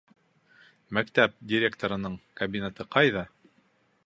[0.97, 3.29] Мәктәп директорының кабинеты ҡайҙа?